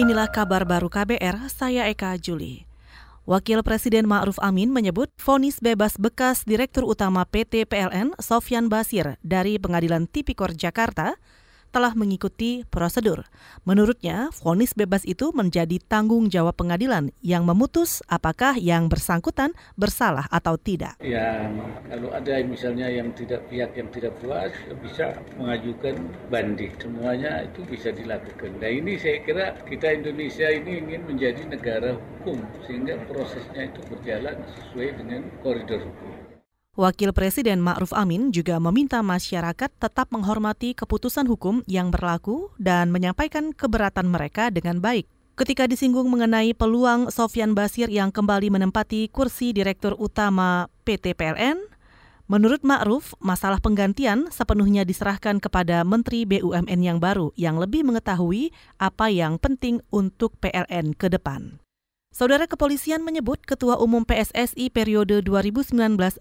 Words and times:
Inilah 0.00 0.32
kabar 0.32 0.64
baru 0.64 0.88
KBR, 0.88 1.52
saya 1.52 1.84
Eka 1.84 2.16
Juli. 2.16 2.64
Wakil 3.28 3.60
Presiden 3.60 4.08
Ma'ruf 4.08 4.40
Amin 4.40 4.72
menyebut 4.72 5.12
vonis 5.20 5.60
bebas 5.60 6.00
bekas 6.00 6.48
Direktur 6.48 6.88
Utama 6.88 7.28
PT 7.28 7.68
PLN 7.68 8.16
Sofyan 8.16 8.72
Basir 8.72 9.20
dari 9.20 9.60
Pengadilan 9.60 10.08
Tipikor 10.08 10.56
Jakarta 10.56 11.20
telah 11.70 11.94
mengikuti 11.94 12.66
prosedur. 12.68 13.26
Menurutnya, 13.62 14.30
vonis 14.42 14.74
bebas 14.74 15.06
itu 15.06 15.30
menjadi 15.30 15.78
tanggung 15.86 16.26
jawab 16.28 16.58
pengadilan 16.58 17.14
yang 17.22 17.46
memutus 17.46 18.02
apakah 18.10 18.58
yang 18.58 18.90
bersangkutan 18.90 19.54
bersalah 19.78 20.26
atau 20.30 20.58
tidak. 20.58 20.98
Ya, 21.02 21.46
kalau 21.86 22.10
ada 22.10 22.42
misalnya 22.42 22.90
yang 22.90 23.14
tidak 23.14 23.46
pihak 23.46 23.74
yang 23.78 23.88
tidak 23.94 24.12
puas 24.18 24.52
bisa 24.82 25.14
mengajukan 25.38 25.96
banding. 26.28 26.74
Semuanya 26.78 27.46
itu 27.46 27.62
bisa 27.66 27.94
dilakukan. 27.94 28.58
Nah 28.58 28.70
ini 28.70 28.98
saya 28.98 29.22
kira 29.22 29.46
kita 29.66 29.94
Indonesia 29.94 30.46
ini 30.50 30.82
ingin 30.82 31.02
menjadi 31.06 31.42
negara 31.46 31.94
hukum 31.96 32.42
sehingga 32.66 32.98
prosesnya 33.06 33.70
itu 33.70 33.80
berjalan 33.88 34.36
sesuai 34.58 34.88
dengan 34.98 35.22
koridor 35.42 35.80
hukum. 35.86 36.29
Wakil 36.78 37.12
Presiden 37.12 37.60
Ma'ruf 37.60 37.92
Amin 37.92 38.32
juga 38.32 38.56
meminta 38.56 39.04
masyarakat 39.04 39.68
tetap 39.68 40.08
menghormati 40.14 40.72
keputusan 40.72 41.28
hukum 41.28 41.60
yang 41.68 41.92
berlaku 41.92 42.48
dan 42.56 42.88
menyampaikan 42.88 43.52
keberatan 43.52 44.08
mereka 44.08 44.48
dengan 44.48 44.80
baik. 44.80 45.04
Ketika 45.36 45.68
disinggung 45.68 46.08
mengenai 46.08 46.56
peluang 46.56 47.12
Sofyan 47.12 47.52
Basir 47.52 47.92
yang 47.92 48.08
kembali 48.08 48.48
menempati 48.54 49.12
kursi 49.12 49.52
Direktur 49.52 49.92
Utama 50.00 50.72
PT 50.88 51.18
PLN, 51.18 51.58
menurut 52.32 52.64
Ma'ruf, 52.64 53.12
masalah 53.20 53.60
penggantian 53.60 54.32
sepenuhnya 54.32 54.88
diserahkan 54.88 55.36
kepada 55.36 55.84
Menteri 55.84 56.24
BUMN 56.24 56.80
yang 56.80 56.96
baru 56.96 57.34
yang 57.36 57.60
lebih 57.60 57.84
mengetahui 57.84 58.56
apa 58.80 59.12
yang 59.12 59.36
penting 59.36 59.84
untuk 59.92 60.32
PLN 60.40 60.96
ke 60.96 61.12
depan. 61.12 61.60
Saudara 62.10 62.50
kepolisian 62.50 63.06
menyebut 63.06 63.38
Ketua 63.46 63.78
Umum 63.78 64.02
PSSI 64.02 64.66
periode 64.74 65.22
2019-2023 65.22 66.18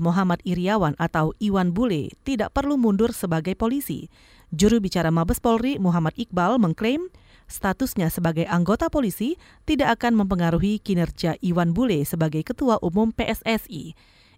Muhammad 0.00 0.40
Iriawan 0.48 0.96
atau 0.96 1.36
Iwan 1.44 1.76
Bule 1.76 2.08
tidak 2.24 2.56
perlu 2.56 2.80
mundur 2.80 3.12
sebagai 3.12 3.52
polisi. 3.52 4.08
Juru 4.48 4.80
bicara 4.80 5.12
Mabes 5.12 5.44
Polri 5.44 5.76
Muhammad 5.76 6.16
Iqbal 6.16 6.56
mengklaim 6.56 7.12
statusnya 7.52 8.08
sebagai 8.08 8.48
anggota 8.48 8.88
polisi 8.88 9.36
tidak 9.68 10.00
akan 10.00 10.24
mempengaruhi 10.24 10.80
kinerja 10.80 11.36
Iwan 11.44 11.76
Bule 11.76 12.08
sebagai 12.08 12.40
Ketua 12.40 12.80
Umum 12.80 13.12
PSSI. 13.12 13.92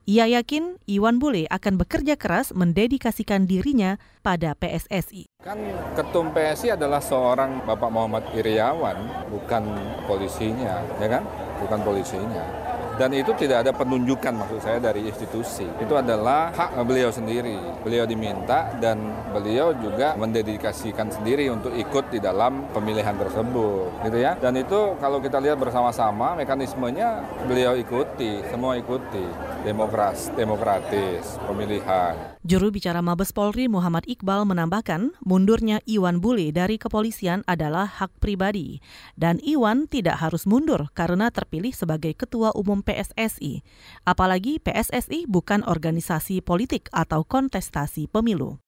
Ia 0.05 0.29
yakin 0.29 0.77
Iwan 0.85 1.17
Bule 1.17 1.49
akan 1.49 1.81
bekerja 1.81 2.21
keras 2.21 2.53
mendedikasikan 2.53 3.49
dirinya 3.49 3.97
pada 4.21 4.53
PSSI. 4.53 5.33
Kan 5.41 5.57
ketum 5.97 6.29
PSI 6.29 6.77
adalah 6.77 7.01
seorang 7.01 7.65
Bapak 7.65 7.89
Muhammad 7.89 8.29
Iriawan, 8.37 9.01
bukan 9.33 9.65
polisinya, 10.05 10.85
ya 11.01 11.09
kan? 11.09 11.25
Bukan 11.57 11.81
polisinya 11.89 12.74
dan 12.95 13.11
itu 13.11 13.35
tidak 13.35 13.67
ada 13.67 13.73
penunjukan 13.75 14.35
maksud 14.35 14.61
saya 14.63 14.79
dari 14.79 15.07
institusi. 15.07 15.67
Itu 15.83 15.99
adalah 15.99 16.55
hak 16.55 16.79
beliau 16.87 17.11
sendiri. 17.11 17.59
Beliau 17.83 18.07
diminta 18.07 18.71
dan 18.79 19.01
beliau 19.35 19.75
juga 19.75 20.15
mendedikasikan 20.15 21.11
sendiri 21.11 21.51
untuk 21.51 21.75
ikut 21.75 22.15
di 22.15 22.23
dalam 22.23 22.71
pemilihan 22.71 23.19
tersebut, 23.19 24.07
gitu 24.07 24.19
ya. 24.19 24.39
Dan 24.39 24.55
itu 24.59 24.95
kalau 25.03 25.19
kita 25.19 25.43
lihat 25.43 25.59
bersama-sama 25.59 26.39
mekanismenya 26.39 27.23
beliau 27.47 27.75
ikuti, 27.75 28.43
semua 28.51 28.79
ikuti 28.79 29.25
demokras, 29.65 30.29
demokratis, 30.37 31.41
pemilihan. 31.49 32.37
Juru 32.45 32.69
bicara 32.69 33.01
Mabes 33.01 33.33
Polri 33.33 33.65
Muhammad 33.73 34.05
Iqbal 34.05 34.45
menambahkan, 34.45 35.17
mundurnya 35.25 35.81
Iwan 35.89 36.21
Bule 36.21 36.53
dari 36.53 36.77
kepolisian 36.77 37.41
adalah 37.49 37.89
hak 37.89 38.21
pribadi 38.21 38.85
dan 39.17 39.41
Iwan 39.41 39.89
tidak 39.89 40.21
harus 40.21 40.45
mundur 40.45 40.93
karena 40.93 41.33
terpilih 41.33 41.73
sebagai 41.73 42.13
ketua 42.13 42.53
umum 42.53 42.84
PSSI. 42.85 43.65
Apalagi 44.05 44.61
PSSI 44.61 45.25
bukan 45.25 45.65
organisasi 45.65 46.45
politik 46.45 46.93
atau 46.93 47.25
kontestasi 47.25 48.07
pemilu. 48.13 48.61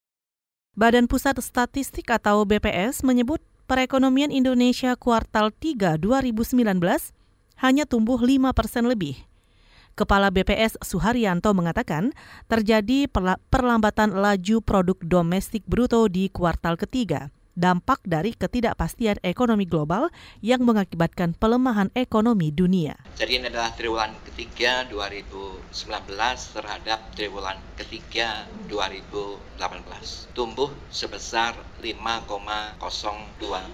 Badan 0.72 1.09
Pusat 1.09 1.44
Statistik 1.44 2.09
atau 2.09 2.49
BPS 2.49 3.05
menyebut 3.05 3.44
perekonomian 3.69 4.32
Indonesia 4.32 4.97
kuartal 4.97 5.53
3 5.53 6.00
2019 6.00 6.65
hanya 7.60 7.84
tumbuh 7.88 8.21
5 8.21 8.53
persen 8.53 8.84
lebih 8.84 9.16
Kepala 9.97 10.28
BPS 10.28 10.76
Suharyanto 10.84 11.56
mengatakan 11.56 12.12
terjadi 12.53 13.09
perlambatan 13.49 14.12
laju 14.12 14.60
produk 14.60 15.00
domestik 15.00 15.65
bruto 15.65 16.05
di 16.12 16.28
kuartal 16.28 16.76
ketiga 16.76 17.32
dampak 17.56 18.05
dari 18.05 18.37
ketidakpastian 18.37 19.17
ekonomi 19.25 19.65
global 19.65 20.12
yang 20.44 20.62
mengakibatkan 20.62 21.33
pelemahan 21.33 21.89
ekonomi 21.97 22.53
dunia. 22.53 22.94
Jadi 23.17 23.41
ini 23.41 23.49
adalah 23.49 23.72
triwulan 23.72 24.12
ketiga 24.28 24.84
2019 24.93 25.72
terhadap 26.53 27.00
triwulan 27.17 27.56
ketiga 27.81 28.44
2018. 28.69 30.37
Tumbuh 30.37 30.69
sebesar 30.93 31.56
5,02 31.81 32.77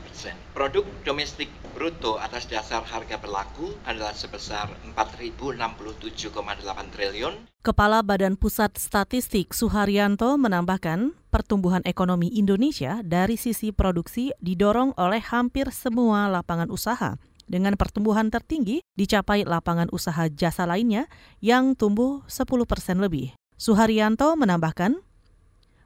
persen. 0.07 0.39
Produk 0.55 0.87
domestik 1.03 1.51
bruto 1.73 2.21
atas 2.21 2.47
dasar 2.47 2.85
harga 2.85 3.17
berlaku 3.17 3.73
adalah 3.89 4.13
sebesar 4.13 4.69
4.067,8 4.93 6.93
triliun. 6.93 7.35
Kepala 7.65 8.05
Badan 8.05 8.37
Pusat 8.37 8.77
Statistik 8.77 9.57
Suharyanto 9.57 10.37
menambahkan, 10.37 11.17
pertumbuhan 11.33 11.81
ekonomi 11.89 12.29
Indonesia 12.37 13.01
dari 13.01 13.41
sisi 13.41 13.73
produksi 13.73 14.37
didorong 14.39 14.93
oleh 15.01 15.25
hampir 15.25 15.73
semua 15.73 16.29
lapangan 16.29 16.69
usaha. 16.69 17.17
Dengan 17.49 17.75
pertumbuhan 17.75 18.31
tertinggi 18.31 18.85
dicapai 18.95 19.49
lapangan 19.49 19.91
usaha 19.91 20.29
jasa 20.31 20.65
lainnya 20.65 21.11
yang 21.43 21.75
tumbuh 21.75 22.23
10 22.31 22.47
persen 22.69 23.03
lebih. 23.03 23.35
Suharyanto 23.59 24.35
menambahkan, 24.35 24.99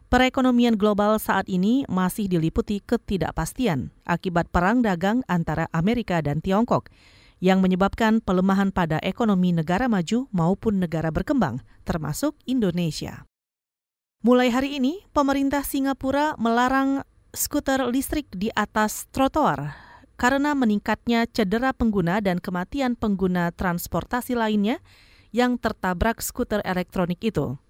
perekonomian 0.06 0.78
global 0.78 1.18
saat 1.18 1.50
ini 1.50 1.82
masih 1.90 2.30
diliputi 2.30 2.82
ketidakpastian 2.82 3.90
akibat 4.06 4.50
perang 4.50 4.82
dagang 4.82 5.26
antara 5.26 5.66
Amerika 5.74 6.22
dan 6.22 6.38
Tiongkok 6.38 6.90
yang 7.42 7.60
menyebabkan 7.60 8.24
pelemahan 8.24 8.72
pada 8.72 8.96
ekonomi 9.04 9.52
negara 9.52 9.92
maju 9.92 10.24
maupun 10.32 10.80
negara 10.80 11.12
berkembang, 11.12 11.60
termasuk 11.84 12.32
Indonesia. 12.48 13.28
Mulai 14.24 14.48
hari 14.48 14.80
ini, 14.80 15.04
pemerintah 15.12 15.60
Singapura 15.60 16.34
melarang 16.40 17.04
skuter 17.36 17.84
listrik 17.92 18.32
di 18.32 18.48
atas 18.56 19.04
trotoar 19.12 19.76
karena 20.16 20.56
meningkatnya 20.56 21.28
cedera 21.28 21.76
pengguna 21.76 22.24
dan 22.24 22.40
kematian 22.40 22.96
pengguna 22.96 23.52
transportasi 23.52 24.32
lainnya 24.32 24.80
yang 25.36 25.60
tertabrak 25.60 26.24
skuter 26.24 26.64
elektronik 26.64 27.20
itu. 27.20 27.60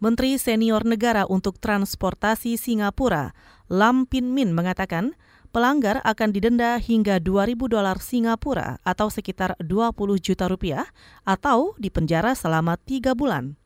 Menteri 0.00 0.40
Senior 0.40 0.88
Negara 0.88 1.28
untuk 1.28 1.60
Transportasi 1.60 2.56
Singapura, 2.56 3.36
Lam 3.68 4.08
Pin 4.08 4.32
Min 4.32 4.56
mengatakan, 4.56 5.12
pelanggar 5.52 6.00
akan 6.08 6.32
didenda 6.32 6.80
hingga 6.80 7.20
2.000 7.20 7.68
dolar 7.68 8.00
Singapura 8.00 8.80
atau 8.80 9.12
sekitar 9.12 9.60
20 9.60 9.92
juta 10.16 10.48
rupiah 10.48 10.88
atau 11.28 11.76
dipenjara 11.76 12.32
selama 12.32 12.80
tiga 12.80 13.12
bulan. 13.12 13.60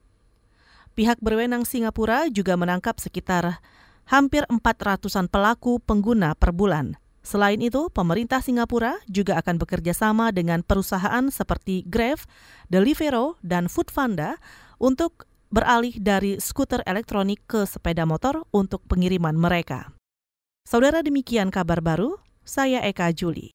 Pihak 0.99 1.23
berwenang 1.23 1.63
Singapura 1.63 2.27
juga 2.27 2.59
menangkap 2.59 2.99
sekitar 2.99 3.63
hampir 4.11 4.43
400-an 4.51 5.31
pelaku 5.31 5.79
pengguna 5.87 6.35
per 6.35 6.51
bulan. 6.51 6.99
Selain 7.23 7.63
itu, 7.63 7.95
pemerintah 7.95 8.43
Singapura 8.43 8.99
juga 9.07 9.39
akan 9.39 9.63
bekerja 9.63 9.95
sama 9.95 10.35
dengan 10.35 10.67
perusahaan 10.67 11.31
seperti 11.31 11.87
Grab, 11.87 12.19
Deliveroo, 12.75 13.39
dan 13.41 13.71
Foodpanda 13.71 14.35
untuk 14.83 15.31
beralih 15.55 15.95
dari 16.03 16.43
skuter 16.43 16.83
elektronik 16.83 17.47
ke 17.47 17.63
sepeda 17.63 18.03
motor 18.03 18.43
untuk 18.51 18.83
pengiriman 18.91 19.39
mereka. 19.39 19.95
Saudara 20.67 20.99
demikian 21.07 21.55
kabar 21.55 21.79
baru, 21.79 22.19
saya 22.43 22.83
Eka 22.83 23.15
Juli. 23.15 23.55